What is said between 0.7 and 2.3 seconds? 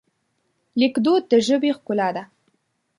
لیکدود د ژبې ښکلا ده.